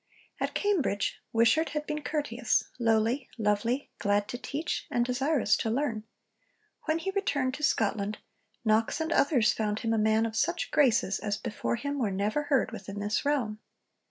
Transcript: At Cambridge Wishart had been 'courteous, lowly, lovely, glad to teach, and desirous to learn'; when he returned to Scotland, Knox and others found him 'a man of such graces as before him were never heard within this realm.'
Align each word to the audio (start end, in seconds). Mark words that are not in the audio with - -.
At 0.39 0.55
Cambridge 0.55 1.21
Wishart 1.31 1.69
had 1.77 1.85
been 1.85 2.01
'courteous, 2.01 2.63
lowly, 2.79 3.29
lovely, 3.37 3.91
glad 3.99 4.27
to 4.29 4.37
teach, 4.39 4.87
and 4.89 5.05
desirous 5.05 5.55
to 5.57 5.69
learn'; 5.69 6.05
when 6.85 6.97
he 6.97 7.11
returned 7.11 7.53
to 7.53 7.61
Scotland, 7.63 8.17
Knox 8.65 8.99
and 8.99 9.13
others 9.13 9.53
found 9.53 9.81
him 9.81 9.93
'a 9.93 9.99
man 9.99 10.25
of 10.25 10.35
such 10.35 10.71
graces 10.71 11.19
as 11.19 11.37
before 11.37 11.75
him 11.75 11.99
were 11.99 12.09
never 12.09 12.41
heard 12.45 12.71
within 12.71 12.99
this 12.99 13.23
realm.' 13.25 13.59